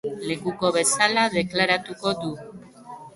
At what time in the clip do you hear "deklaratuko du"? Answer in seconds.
1.33-2.33